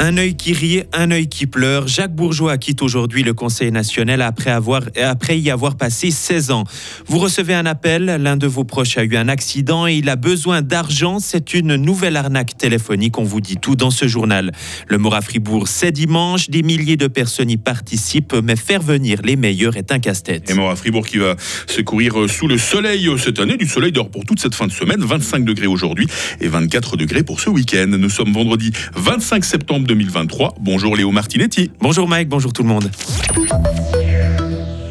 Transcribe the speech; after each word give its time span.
Un 0.00 0.16
œil 0.16 0.36
qui 0.36 0.52
rit, 0.52 0.84
un 0.92 1.10
œil 1.10 1.26
qui 1.26 1.46
pleure. 1.46 1.88
Jacques 1.88 2.14
Bourgeois 2.14 2.56
quitte 2.56 2.82
aujourd'hui 2.82 3.24
le 3.24 3.34
Conseil 3.34 3.72
national 3.72 4.22
après, 4.22 4.52
avoir, 4.52 4.82
après 4.96 5.40
y 5.40 5.50
avoir 5.50 5.76
passé 5.76 6.12
16 6.12 6.52
ans. 6.52 6.62
Vous 7.06 7.18
recevez 7.18 7.52
un 7.52 7.66
appel, 7.66 8.04
l'un 8.04 8.36
de 8.36 8.46
vos 8.46 8.62
proches 8.62 8.96
a 8.96 9.02
eu 9.02 9.16
un 9.16 9.28
accident 9.28 9.88
et 9.88 9.96
il 9.96 10.08
a 10.08 10.14
besoin 10.14 10.62
d'argent. 10.62 11.18
C'est 11.18 11.52
une 11.52 11.74
nouvelle 11.74 12.16
arnaque 12.16 12.56
téléphonique, 12.56 13.18
on 13.18 13.24
vous 13.24 13.40
dit 13.40 13.56
tout 13.56 13.74
dans 13.74 13.90
ce 13.90 14.06
journal. 14.06 14.52
Le 14.86 14.98
Mora 14.98 15.20
Fribourg, 15.20 15.66
c'est 15.66 15.90
dimanche, 15.90 16.48
des 16.48 16.62
milliers 16.62 16.96
de 16.96 17.08
personnes 17.08 17.50
y 17.50 17.56
participent, 17.56 18.34
mais 18.34 18.54
faire 18.54 18.82
venir 18.82 19.20
les 19.24 19.34
meilleurs 19.34 19.76
est 19.76 19.90
un 19.90 19.98
casse-tête. 19.98 20.48
Et 20.48 20.54
Mora 20.54 20.76
Fribourg 20.76 21.08
qui 21.08 21.18
va 21.18 21.34
se 21.66 21.80
courir 21.80 22.30
sous 22.30 22.46
le 22.46 22.56
soleil 22.56 23.10
cette 23.18 23.40
année, 23.40 23.56
du 23.56 23.66
soleil 23.66 23.90
dehors 23.90 24.10
pour 24.10 24.24
toute 24.24 24.38
cette 24.38 24.54
fin 24.54 24.68
de 24.68 24.72
semaine, 24.72 25.00
25 25.00 25.44
degrés 25.44 25.66
aujourd'hui 25.66 26.06
et 26.40 26.46
24 26.46 26.96
degrés 26.96 27.24
pour 27.24 27.40
ce 27.40 27.50
week-end. 27.50 27.88
Nous 27.88 28.10
sommes 28.10 28.32
vendredi 28.32 28.70
25 28.94 29.44
septembre 29.44 29.87
2023. 29.88 30.54
Bonjour 30.60 30.94
Léo 30.94 31.10
Martinetti. 31.10 31.72
Bonjour 31.80 32.06
Mike, 32.06 32.28
bonjour 32.28 32.52
tout 32.52 32.62
le 32.62 32.68
monde. 32.68 32.90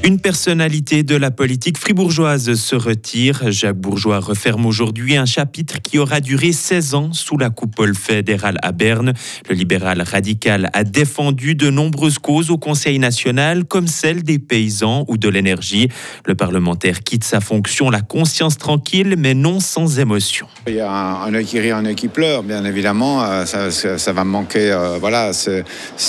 Une 0.08 0.22
personnalité 0.22 1.04
de 1.04 1.18
la 1.18 1.32
politique 1.32 1.78
fribourgeoise 1.78 2.54
se 2.54 2.78
retire. 2.78 3.52
Jacques 3.52 3.76
Bourgeois 3.76 4.22
referme 4.22 4.66
aujourd'hui 4.66 5.18
un 5.18 5.26
chapitre 5.26 5.82
qui 5.82 6.00
aura 6.00 6.22
duré 6.22 6.54
16 6.54 6.96
ans 6.96 7.12
sous 7.12 7.38
la 7.38 7.50
coupole 7.50 7.94
fédérale 7.94 8.58
à 8.64 8.72
Berne. 8.72 9.12
Le 9.50 9.54
libéral 9.54 10.02
radical 10.02 10.70
a 10.72 10.86
défendu 10.86 11.56
de 11.56 11.70
nombreuses 11.70 12.20
causes 12.20 12.52
au 12.52 12.58
Conseil 12.58 13.00
national, 13.00 13.66
comme 13.66 13.88
celle 13.88 14.24
des 14.24 14.40
paysans 14.40 15.04
ou 15.10 15.18
de 15.18 15.28
l'énergie. 15.28 15.90
Le 16.26 16.36
parlementaire 16.36 17.04
quitte 17.04 17.26
sa 17.26 17.42
fonction, 17.42 17.90
la 17.90 18.00
conscience 18.00 18.58
tranquille, 18.58 19.16
mais 19.18 19.34
non 19.34 19.60
sans 19.60 20.00
émotion. 20.00 20.48
Il 20.68 20.76
y 20.76 20.80
a 20.80 20.90
un, 20.90 21.34
œil 21.34 21.44
qui 21.44 21.60
rit, 21.60 21.72
un 21.72 21.84
œil 21.84 21.96
qui 21.96 22.08
pleure, 22.08 22.44
bien 22.44 22.64
évidemment. 22.64 23.26
Euh, 23.26 23.44
ça, 23.46 24.14
va 24.14 24.24
manquer, 24.24 24.72
euh, 24.72 25.00
voilà, 25.02 25.34
ces 25.34 25.66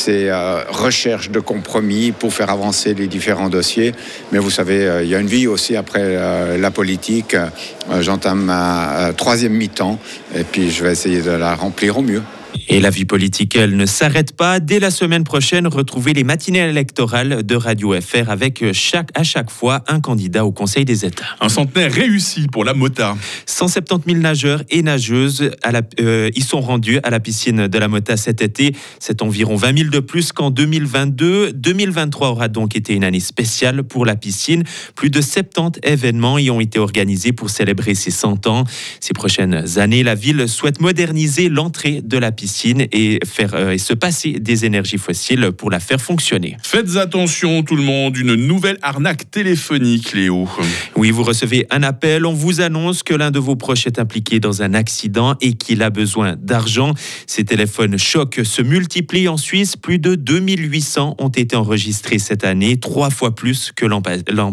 euh, 0.08 0.62
recherches 0.68 1.33
de 1.33 1.40
compromis 1.40 2.12
pour 2.12 2.33
faire 2.33 2.50
avancer 2.50 2.94
les 2.94 3.08
différents 3.08 3.48
dossiers. 3.48 3.88
Mais 4.33 4.39
vous 4.39 4.50
savez, 4.50 4.86
euh, 4.86 5.03
il 5.03 5.08
y 5.08 5.14
a 5.14 5.19
une 5.19 5.27
vie 5.27 5.47
aussi 5.47 5.77
après 5.77 6.03
euh, 6.03 6.58
la 6.58 6.70
politique. 6.70 7.34
Euh, 7.34 8.00
j'entame 8.00 8.45
ma 8.45 9.12
troisième 9.17 9.53
mi-temps 9.53 9.98
et 10.34 10.45
puis 10.45 10.70
je 10.70 10.84
vais 10.84 10.92
essayer 10.92 11.22
de 11.22 11.30
la 11.30 11.55
remplir 11.55 11.98
au 11.98 12.03
mieux. 12.03 12.22
Et 12.70 12.80
la 12.80 12.91
vie 12.91 13.06
politique, 13.06 13.56
elle 13.56 13.77
ne 13.77 13.86
s'arrête 13.86 14.36
pas. 14.36 14.60
Dès 14.60 14.78
la 14.78 14.91
semaine 14.91 15.24
prochaine, 15.24 15.66
retrouvez 15.66 16.12
les 16.12 16.24
matinées 16.24 16.68
électorales 16.68 17.42
de 17.42 17.55
Radio 17.55 17.94
FR 17.98 18.28
avec 18.28 18.72
chaque, 18.72 19.08
à 19.14 19.22
chaque 19.22 19.50
fois 19.50 19.82
un 19.88 20.00
candidat 20.00 20.44
au 20.44 20.52
Conseil 20.52 20.84
des 20.84 21.06
États. 21.06 21.24
Un 21.40 21.48
centenaire 21.48 21.90
réussi 21.90 22.46
pour 22.46 22.64
la 22.64 22.74
Mota. 22.74 23.16
170 23.46 24.12
000 24.12 24.22
nageurs 24.22 24.62
et 24.68 24.82
nageuses 24.82 25.50
à 25.62 25.72
la, 25.72 25.80
euh, 26.00 26.30
y 26.34 26.42
sont 26.42 26.60
rendus 26.60 26.98
à 27.05 27.10
la 27.10 27.20
piscine 27.20 27.68
de 27.68 27.78
la 27.78 27.88
Mota 27.88 28.16
cet 28.16 28.42
été. 28.42 28.74
C'est 28.98 29.22
environ 29.22 29.56
20 29.56 29.78
000 29.78 29.90
de 29.90 30.00
plus 30.00 30.33
qu'en 30.33 30.50
2022. 30.50 31.52
2023 31.55 32.28
aura 32.28 32.48
donc 32.48 32.77
été 32.77 32.92
une 32.92 33.05
année 33.05 33.20
spéciale 33.20 33.83
pour 33.83 34.05
la 34.05 34.14
piscine. 34.14 34.64
Plus 34.94 35.10
de 35.10 35.22
70 35.22 35.80
événements 35.84 36.36
y 36.38 36.50
ont 36.50 36.60
été 36.60 36.78
organisés 36.78 37.33
pour 37.33 37.48
célébrer 37.48 37.94
ses 37.94 38.10
100 38.10 38.46
ans. 38.46 38.64
Ces 39.00 39.14
prochaines 39.14 39.78
années, 39.78 40.02
la 40.02 40.14
ville 40.14 40.48
souhaite 40.48 40.80
moderniser 40.80 41.48
l'entrée 41.48 42.02
de 42.02 42.18
la 42.18 42.30
piscine 42.30 42.47
et, 42.92 43.18
faire, 43.24 43.54
euh, 43.54 43.72
et 43.72 43.78
se 43.78 43.94
passer 43.94 44.32
des 44.41 44.64
énergies 44.64 44.98
fossiles 44.98 45.52
pour 45.56 45.70
la 45.70 45.80
faire 45.80 46.00
fonctionner. 46.00 46.56
Faites 46.62 46.96
attention 46.96 47.62
tout 47.62 47.77
le 47.77 47.82
monde, 47.82 48.16
une 48.16 48.34
nouvelle 48.34 48.78
arnaque 48.82 49.30
téléphonique, 49.30 50.12
Léo. 50.12 50.48
Oui, 50.96 51.10
vous 51.10 51.22
recevez 51.22 51.66
un 51.70 51.82
appel, 51.82 52.27
on 52.27 52.32
vous 52.32 52.60
annonce 52.60 53.02
que 53.02 53.14
l'un 53.14 53.30
de 53.30 53.38
vos 53.38 53.56
proches 53.56 53.86
est 53.86 53.98
impliqué 53.98 54.40
dans 54.40 54.62
un 54.62 54.74
accident 54.74 55.36
et 55.40 55.55
qu'il 55.55 55.82
a 55.82 55.90
besoin 55.90 56.36
d'argent. 56.36 56.94
Ces 57.27 57.44
téléphones 57.44 57.98
chocs 57.98 58.40
se 58.45 58.62
multiplient 58.62 59.28
en 59.28 59.36
Suisse. 59.36 59.77
Plus 59.77 59.98
de 59.98 60.14
2800 60.14 61.17
ont 61.18 61.28
été 61.28 61.56
enregistrés 61.56 62.18
cette 62.18 62.44
année, 62.44 62.78
trois 62.78 63.11
fois 63.11 63.34
plus 63.34 63.73
que 63.74 63.86
l'an 63.86 64.02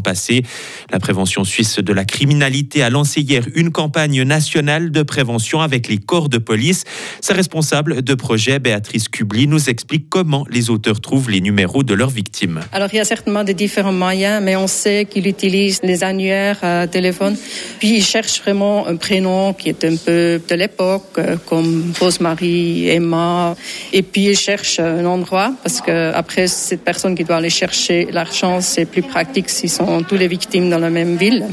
passé. 0.01 0.43
La 0.91 0.99
prévention 0.99 1.43
suisse 1.43 1.79
de 1.79 1.93
la 1.93 2.05
criminalité 2.05 2.83
a 2.83 2.89
lancé 2.89 3.21
hier 3.21 3.43
une 3.55 3.71
campagne 3.71 4.23
nationale 4.23 4.91
de 4.91 5.03
prévention 5.03 5.61
avec 5.61 5.87
les 5.87 5.97
corps 5.97 6.29
de 6.29 6.37
police. 6.37 6.83
Sa 7.21 7.33
responsable 7.33 7.74
de 7.83 8.13
projet, 8.15 8.59
Béatrice 8.59 9.09
Kubli, 9.09 9.47
nous 9.47 9.69
explique 9.69 10.07
comment 10.09 10.45
les 10.49 10.69
auteurs 10.69 11.01
trouvent 11.01 11.29
les 11.29 11.41
numéros 11.41 11.83
de 11.83 11.93
leurs 11.93 12.09
victimes. 12.09 12.61
Alors, 12.71 12.89
il 12.93 12.97
y 12.97 12.99
a 12.99 13.05
certainement 13.05 13.43
des 13.43 13.53
différents 13.53 13.91
moyens, 13.91 14.41
mais 14.43 14.55
on 14.55 14.67
sait 14.67 15.05
qu'il 15.09 15.27
utilise 15.27 15.81
les 15.83 16.03
annuaires 16.03 16.59
euh, 16.63 16.87
téléphone. 16.87 17.35
Puis, 17.79 17.97
il 17.97 18.03
cherche 18.03 18.41
vraiment 18.41 18.87
un 18.87 18.95
prénom 18.95 19.53
qui 19.53 19.69
est 19.69 19.83
un 19.83 19.95
peu 19.95 20.41
de 20.47 20.55
l'époque, 20.55 21.17
euh, 21.17 21.35
comme 21.45 21.93
Rosemary, 21.99 22.89
Emma. 22.89 23.55
Et 23.91 24.03
puis, 24.03 24.25
il 24.25 24.37
cherche 24.37 24.79
un 24.79 25.05
endroit, 25.05 25.53
parce 25.63 25.81
que 25.81 26.13
après, 26.13 26.47
cette 26.47 26.83
personne 26.83 27.15
qui 27.15 27.23
doit 27.23 27.37
aller 27.37 27.49
chercher 27.49 28.07
l'argent, 28.11 28.61
c'est 28.61 28.85
plus 28.85 29.03
pratique 29.03 29.49
s'ils 29.49 29.69
sont 29.69 30.03
tous 30.03 30.15
les 30.15 30.27
victimes 30.27 30.69
dans 30.69 30.79
la 30.79 30.89
même 30.89 31.17
ville. 31.17 31.45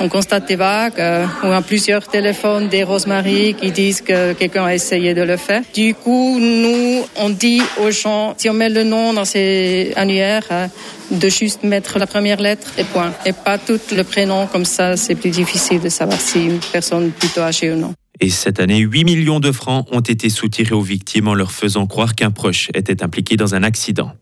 On 0.00 0.08
constate 0.08 0.48
des 0.48 0.56
vagues, 0.56 0.98
euh, 0.98 1.26
on 1.42 1.50
a 1.50 1.62
plusieurs 1.62 2.06
téléphones 2.06 2.68
des 2.68 2.82
Rosemary 2.82 3.54
qui 3.54 3.70
disent 3.70 4.00
que 4.00 4.32
quelqu'un 4.32 4.64
a 4.64 4.74
essayé 4.74 5.14
de 5.14 5.22
le 5.22 5.36
faire. 5.36 5.62
Du 5.74 5.94
coup, 5.94 6.38
nous, 6.40 7.04
on 7.16 7.28
dit 7.28 7.62
aux 7.80 7.90
gens, 7.90 8.34
si 8.36 8.48
on 8.48 8.54
met 8.54 8.70
le 8.70 8.84
nom 8.84 9.12
dans 9.12 9.24
ces 9.24 9.92
annuaires, 9.96 10.46
euh, 10.50 10.66
de 11.10 11.28
juste 11.28 11.62
mettre 11.62 11.98
la 11.98 12.06
première 12.06 12.40
lettre 12.40 12.68
et 12.78 12.84
point. 12.84 13.12
Et 13.26 13.32
pas 13.32 13.58
tout 13.58 13.80
le 13.94 14.02
prénom, 14.02 14.46
comme 14.46 14.64
ça, 14.64 14.96
c'est 14.96 15.14
plus 15.14 15.30
difficile 15.30 15.80
de 15.80 15.88
savoir 15.88 16.20
si 16.20 16.46
une 16.46 16.60
personne 16.72 17.08
est 17.08 17.18
plutôt 17.18 17.42
âgée 17.42 17.70
ou 17.70 17.76
non. 17.76 17.94
Et 18.22 18.30
cette 18.30 18.60
année, 18.60 18.78
8 18.78 19.02
millions 19.02 19.40
de 19.40 19.50
francs 19.50 19.84
ont 19.90 19.98
été 19.98 20.30
soutirés 20.30 20.76
aux 20.76 20.80
victimes 20.80 21.26
en 21.26 21.34
leur 21.34 21.50
faisant 21.50 21.88
croire 21.88 22.14
qu'un 22.14 22.30
proche 22.30 22.68
était 22.72 23.02
impliqué 23.02 23.36
dans 23.36 23.56
un 23.56 23.64
accident. 23.64 24.12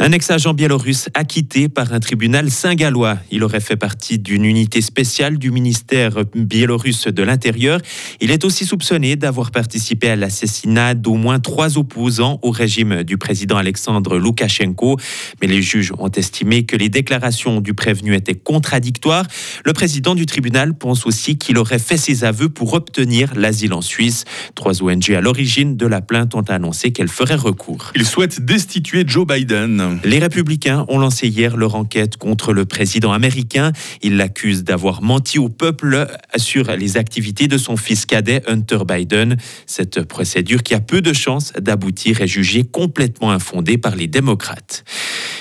Un 0.00 0.10
ex-agent 0.10 0.54
biélorusse 0.54 1.08
acquitté 1.14 1.68
par 1.68 1.92
un 1.92 2.00
tribunal 2.00 2.50
saint-gallois. 2.50 3.16
Il 3.30 3.44
aurait 3.44 3.60
fait 3.60 3.76
partie 3.76 4.18
d'une 4.18 4.44
unité 4.44 4.80
spéciale 4.80 5.38
du 5.38 5.52
ministère 5.52 6.24
biélorusse 6.34 7.06
de 7.06 7.22
l'Intérieur. 7.22 7.80
Il 8.20 8.32
est 8.32 8.44
aussi 8.44 8.64
soupçonné 8.64 9.14
d'avoir 9.14 9.52
participé 9.52 10.10
à 10.10 10.16
l'assassinat 10.16 10.94
d'au 10.94 11.14
moins 11.14 11.38
trois 11.38 11.78
opposants 11.78 12.40
au 12.42 12.50
régime 12.50 13.04
du 13.04 13.18
président 13.18 13.56
Alexandre 13.56 14.18
Loukachenko. 14.18 14.98
Mais 15.40 15.46
les 15.46 15.62
juges 15.62 15.92
ont 15.96 16.10
estimé 16.10 16.64
que 16.64 16.74
les 16.74 16.88
déclarations 16.88 17.60
du 17.60 17.72
prévenu 17.72 18.16
étaient 18.16 18.34
contradictoires. 18.34 19.26
Le 19.64 19.72
président 19.72 20.16
du 20.16 20.26
tribunal 20.26 20.74
pense 20.74 21.06
aussi 21.06 21.38
qu'il 21.38 21.56
aurait 21.56 21.78
fait 21.78 21.96
ses 21.96 22.24
aveux 22.24 22.48
pour 22.48 22.74
obtenir 22.74 23.27
l'asile 23.34 23.72
en 23.72 23.80
Suisse. 23.80 24.24
Trois 24.54 24.82
ONG 24.82 25.12
à 25.12 25.20
l'origine 25.20 25.76
de 25.76 25.86
la 25.86 26.00
plainte 26.00 26.34
ont 26.34 26.42
annoncé 26.42 26.92
qu'elles 26.92 27.08
feraient 27.08 27.34
recours. 27.34 27.92
Ils 27.94 28.06
souhaitent 28.06 28.40
destituer 28.44 29.04
Joe 29.06 29.26
Biden. 29.26 30.00
Les 30.04 30.18
républicains 30.18 30.84
ont 30.88 30.98
lancé 30.98 31.28
hier 31.28 31.56
leur 31.56 31.74
enquête 31.74 32.16
contre 32.16 32.52
le 32.52 32.64
président 32.64 33.12
américain. 33.12 33.72
Ils 34.02 34.16
l'accusent 34.16 34.64
d'avoir 34.64 35.02
menti 35.02 35.38
au 35.38 35.48
peuple 35.48 36.06
sur 36.36 36.64
les 36.76 36.96
activités 36.96 37.48
de 37.48 37.58
son 37.58 37.76
fils 37.76 38.06
cadet 38.06 38.42
Hunter 38.46 38.80
Biden. 38.86 39.36
Cette 39.66 40.02
procédure 40.02 40.62
qui 40.62 40.74
a 40.74 40.80
peu 40.80 41.00
de 41.00 41.12
chances 41.12 41.52
d'aboutir 41.54 42.20
est 42.20 42.28
jugée 42.28 42.64
complètement 42.64 43.30
infondée 43.30 43.78
par 43.78 43.96
les 43.96 44.06
démocrates. 44.06 44.84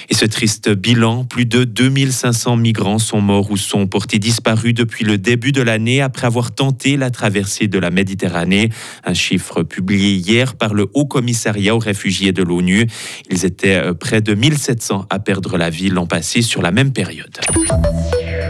Et 0.09 0.15
ce 0.15 0.25
triste 0.25 0.69
bilan, 0.69 1.25
plus 1.25 1.45
de 1.45 1.65
2500 1.65 2.55
migrants 2.55 2.99
sont 2.99 3.19
morts 3.19 3.51
ou 3.51 3.57
sont 3.57 3.87
portés 3.87 4.19
disparus 4.19 4.73
depuis 4.73 5.03
le 5.03 5.17
début 5.17 5.51
de 5.51 5.61
l'année 5.61 6.01
après 6.01 6.27
avoir 6.27 6.51
tenté 6.51 6.95
la 6.95 7.09
traversée 7.09 7.67
de 7.67 7.76
la 7.79 7.89
Méditerranée. 7.89 8.69
Un 9.03 9.13
chiffre 9.13 9.63
publié 9.63 10.13
hier 10.13 10.55
par 10.55 10.73
le 10.73 10.87
Haut 10.93 11.05
Commissariat 11.05 11.75
aux 11.75 11.79
réfugiés 11.79 12.31
de 12.31 12.43
l'ONU. 12.43 12.87
Ils 13.29 13.45
étaient 13.45 13.75
euh, 13.75 13.93
près 13.93 14.21
de 14.21 14.33
1700 14.33 15.05
à 15.09 15.19
perdre 15.19 15.57
la 15.57 15.69
vie 15.69 15.89
l'an 15.89 16.07
passé 16.07 16.41
sur 16.41 16.61
la 16.61 16.71
même 16.71 16.91
période. 16.91 17.37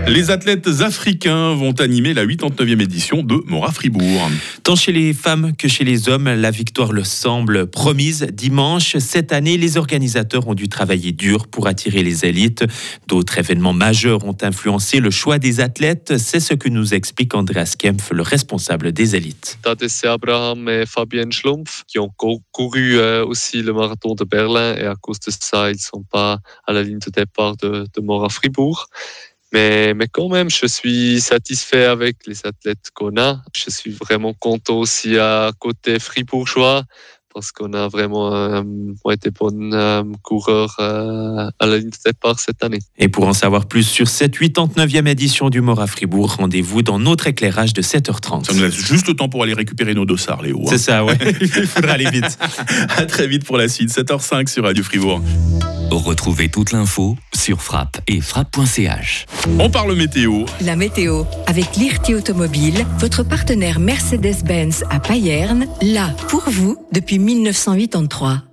Les 0.07 0.31
athlètes 0.31 0.70
africains 0.79 1.53
vont 1.53 1.73
animer 1.73 2.14
la 2.14 2.26
89e 2.26 2.81
édition 2.81 3.23
de 3.23 3.43
Mora 3.46 3.73
Fribourg. 3.73 4.29
Tant 4.64 4.78
chez 4.78 4.93
les 4.93 5.14
femmes 5.14 5.53
que 5.58 5.67
chez 5.67 5.84
les 5.84 6.08
hommes, 6.08 6.29
la 6.29 6.49
victoire 6.49 6.93
le 6.93 7.03
semble 7.03 7.67
promise 7.67 8.23
dimanche. 8.31 8.96
Cette 8.99 9.34
année, 9.34 9.58
les 9.58 9.76
organisateurs 9.76 10.47
ont 10.47 10.53
dû 10.53 10.70
travailler 10.70 11.11
dur 11.11 11.47
pour 11.47 11.67
attirer 11.67 12.03
les 12.03 12.23
élites. 12.23 12.64
D'autres 13.08 13.37
événements 13.37 13.73
majeurs 13.73 14.23
ont 14.23 14.37
influencé 14.41 15.02
le 15.02 15.11
choix 15.11 15.40
des 15.40 15.59
athlètes. 15.59 16.17
C'est 16.17 16.40
ce 16.40 16.53
que 16.53 16.70
nous 16.70 16.93
explique 16.93 17.35
Andreas 17.35 17.76
Kempf, 17.78 18.11
le 18.11 18.22
responsable 18.22 18.93
des 18.93 19.17
élites. 19.17 19.59
C'est 19.90 20.08
Abraham 20.08 20.70
et 20.70 20.85
Fabienne 20.85 21.34
Schlumpf 21.34 21.84
qui 21.85 21.99
ont 21.99 22.11
couru 22.53 22.97
euh, 22.97 23.26
aussi 23.26 23.61
le 23.61 23.73
marathon 23.73 24.16
de 24.16 24.23
Berlin 24.23 24.73
et 24.76 24.85
à 24.85 24.96
cause 24.96 25.20
de 25.20 25.31
ça, 25.37 25.70
ils 25.70 25.73
ne 25.73 25.79
sont 25.79 26.03
pas 26.09 26.40
à 26.66 26.72
la 26.72 26.84
ligne 26.84 26.99
de 26.99 27.11
départ 27.11 27.58
de, 27.58 27.85
de 27.93 28.02
Mora 28.02 28.29
Fribourg. 28.29 28.87
Mais, 29.53 29.94
mais 29.94 30.08
quand 30.08 30.29
même, 30.29 30.49
je 30.49 30.67
suis 30.67 31.22
satisfait 31.22 31.85
avec 31.85 32.17
les 32.28 32.46
athlètes 32.46 32.90
qu'on 32.94 33.16
a. 33.17 33.41
Je 33.55 33.70
suis 33.70 33.91
vraiment 33.91 34.34
content 34.34 34.78
aussi 34.78 35.17
à 35.17 35.52
côté 35.58 35.99
fribourgeois 35.99 36.84
parce 37.38 37.52
qu'on 37.52 37.73
a 37.73 37.88
vraiment 37.88 38.34
euh, 38.34 38.64
été 39.11 39.29
bons 39.29 39.72
euh, 39.72 40.02
coureurs 40.23 40.76
euh, 40.79 41.47
à 41.59 41.66
la 41.67 41.78
ligne 41.78 41.91
de 41.91 41.97
départ 42.03 42.40
cette 42.40 42.64
année. 42.64 42.79
Et 42.97 43.09
pour 43.09 43.28
en 43.28 43.34
savoir 43.34 43.67
plus 43.67 43.84
sur 43.84 44.08
cette 44.08 44.40
89e 44.40 45.08
édition 45.08 45.52
du 45.52 45.61
Mora 45.61 45.85
Fribourg, 45.85 46.34
rendez-vous 46.38 46.82
dans 46.82 46.97
notre 46.97 47.28
éclairage 47.28 47.73
de 47.73 47.84
7h30. 47.84 48.46
Ça 48.46 48.53
nous 48.53 48.64
laisse 48.64 48.73
juste 48.73 49.08
le 49.08 49.14
temps 49.14 49.29
pour 49.29 49.43
aller 49.43 49.53
récupérer 49.53 49.93
nos 49.93 50.05
dossards, 50.05 50.41
Léo. 50.41 50.61
hein. 50.64 50.67
C'est 50.67 50.79
ça, 50.79 51.05
ouais. 51.05 51.16
Il 51.41 51.67
faudra 51.67 51.91
aller 51.91 52.09
vite. 52.09 52.40
à 52.97 53.05
très 53.05 53.28
vite 53.28 53.46
pour 53.46 53.58
la 53.58 53.67
suite, 53.67 53.91
7h05 53.91 54.47
sur 54.47 54.64
Radio 54.64 54.84
Fribourg. 54.84 55.22
Retrouvez 55.89 56.49
toute 56.49 56.72
l'info 56.72 57.16
sur 57.34 57.61
frappe 57.61 58.01
et 58.07 58.19
frappe.ch. 58.19 59.25
On 59.59 59.69
parle 59.69 59.95
météo. 59.95 60.45
La 60.61 60.75
météo, 60.75 61.23
avec 61.45 61.78
l'IRT 61.78 62.13
Automobile, 62.16 62.85
votre 62.99 63.23
partenaire 63.23 63.79
Mercedes-Benz 63.79 64.84
à 64.89 64.99
Payerne, 64.99 65.66
là 65.81 66.09
pour 66.28 66.43
vous 66.47 66.78
depuis 66.91 67.19
1983. 67.19 68.43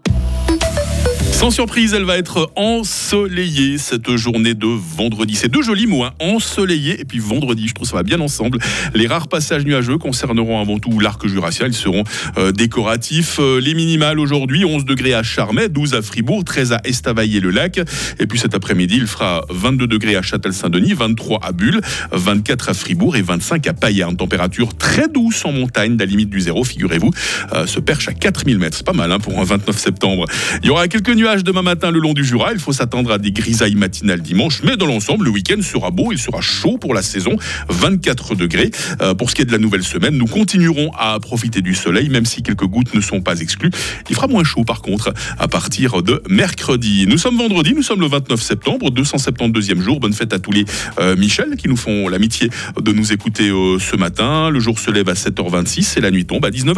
Sans 1.44 1.50
surprise, 1.50 1.93
elle 1.93 2.05
va 2.05 2.17
être 2.17 2.50
ensoleillée 2.56 3.76
cette 3.76 4.17
journée 4.17 4.55
de 4.55 4.67
vendredi. 4.67 5.35
C'est 5.35 5.50
deux 5.50 5.61
jolis 5.61 5.87
mots, 5.87 6.02
hein. 6.02 6.14
ensoleillé 6.19 6.99
et 6.99 7.05
puis 7.05 7.19
vendredi. 7.19 7.69
Je 7.69 7.75
trouve 7.75 7.87
ça 7.87 7.96
va 7.96 8.02
bien 8.02 8.19
ensemble. 8.20 8.58
Les 8.94 9.06
rares 9.06 9.29
passages 9.29 9.62
nuageux 9.67 9.99
concerneront 9.99 10.58
avant 10.58 10.79
tout 10.79 10.99
l'arc 11.00 11.26
jurassien. 11.26 11.67
Ils 11.67 11.75
seront 11.75 12.05
euh, 12.38 12.50
décoratifs. 12.50 13.41
Euh, 13.41 13.61
les 13.61 13.75
minimales 13.75 14.20
aujourd'hui, 14.20 14.64
11 14.64 14.87
degrés 14.87 15.12
à 15.12 15.23
Charmey, 15.23 15.69
12 15.69 15.93
à 15.93 16.00
Fribourg, 16.00 16.44
13 16.44 16.73
à 16.73 16.81
Estavayer-le-Lac. 16.82 17.79
Et 18.19 18.26
puis 18.26 18.38
cet 18.38 18.55
après-midi, 18.55 18.97
il 18.97 19.06
fera 19.06 19.44
22 19.50 19.87
degrés 19.87 20.17
à 20.17 20.23
Châtel-Saint-Denis, 20.23 20.94
23 20.94 21.40
à 21.43 21.52
Bulle, 21.52 21.82
24 22.11 22.70
à 22.70 22.73
Fribourg 22.73 23.17
et 23.17 23.23
25 23.23 23.67
à 23.67 23.75
Payerne. 23.75 24.17
Température 24.17 24.75
très 24.79 25.08
douce 25.08 25.44
en 25.44 25.52
montagne, 25.52 25.99
la 25.99 26.06
limite 26.06 26.31
du 26.31 26.40
zéro, 26.40 26.64
figurez-vous, 26.64 27.11
euh, 27.52 27.67
se 27.67 27.81
perche 27.81 28.08
à 28.08 28.14
4000 28.14 28.58
mètres. 28.58 28.79
C'est 28.79 28.87
pas 28.87 28.94
mal 28.94 29.12
hein, 29.12 29.19
pour 29.19 29.38
un 29.38 29.44
29 29.44 29.76
septembre. 29.76 30.25
Il 30.62 30.69
y 30.69 30.70
aura 30.70 30.88
quelques 30.88 31.11
demain 31.42 31.62
matin 31.62 31.90
le 31.90 31.98
long 31.98 32.12
du 32.12 32.25
Jura. 32.25 32.52
Il 32.52 32.58
faut 32.58 32.72
s'attendre 32.72 33.10
à 33.10 33.19
des 33.19 33.32
grisailles 33.32 33.75
matinales 33.75 34.20
dimanche, 34.20 34.62
mais 34.62 34.76
dans 34.76 34.86
l'ensemble, 34.86 35.25
le 35.25 35.31
week-end 35.31 35.60
sera 35.62 35.90
beau. 35.90 36.12
Il 36.12 36.19
sera 36.19 36.40
chaud 36.40 36.78
pour 36.78 36.94
la 36.94 37.02
saison, 37.02 37.36
24 37.69 38.34
degrés. 38.34 38.70
Euh, 39.00 39.14
pour 39.14 39.31
ce 39.31 39.34
qui 39.34 39.42
est 39.42 39.44
de 39.44 39.52
la 39.52 39.58
nouvelle 39.58 39.82
semaine, 39.82 40.16
nous 40.16 40.26
continuerons 40.26 40.92
à 40.98 41.19
profiter 41.20 41.62
du 41.62 41.75
soleil, 41.75 42.08
même 42.08 42.26
si 42.26 42.42
quelques 42.42 42.66
gouttes 42.66 42.94
ne 42.94 43.00
sont 43.00 43.20
pas 43.20 43.40
exclues. 43.40 43.70
Il 44.08 44.14
fera 44.14 44.26
moins 44.26 44.44
chaud, 44.44 44.64
par 44.64 44.82
contre, 44.82 45.12
à 45.38 45.48
partir 45.48 46.02
de 46.02 46.22
mercredi. 46.28 47.06
Nous 47.08 47.19
sommes 47.19 47.38
vendredi, 47.38 47.75
nous 47.75 47.82
sommes 47.82 48.00
le 48.00 48.08
29 48.08 48.40
septembre, 48.40 48.90
272e 48.90 49.80
jour. 49.80 50.00
Bonne 50.00 50.12
fête 50.12 50.32
à 50.32 50.38
tous 50.38 50.52
les 50.52 50.64
euh, 51.00 51.16
Michel 51.16 51.56
qui 51.56 51.69
nous 51.69 51.76
font 51.76 52.08
l'amitié 52.08 52.50
de 52.80 52.92
nous 52.92 53.12
écouter 53.12 53.48
euh, 53.48 53.78
ce 53.78 53.96
matin. 53.96 54.50
Le 54.50 54.60
jour 54.60 54.78
se 54.78 54.90
lève 54.90 55.08
à 55.08 55.14
7h26 55.14 55.98
et 55.98 56.00
la 56.00 56.10
nuit 56.10 56.26
tombe 56.26 56.44
à 56.44 56.50
19h. 56.50 56.72